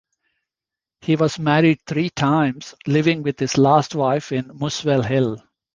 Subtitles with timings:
[1.01, 5.37] He was married three times, living with his last wife in Muswell Hill.